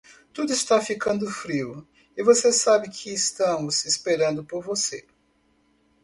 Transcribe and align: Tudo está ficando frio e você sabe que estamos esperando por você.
Tudo 0.33 0.51
está 0.51 0.81
ficando 0.81 1.29
frio 1.29 1.87
e 2.17 2.23
você 2.23 2.51
sabe 2.51 2.89
que 2.89 3.13
estamos 3.13 3.85
esperando 3.85 4.43
por 4.43 4.63
você. 4.65 5.05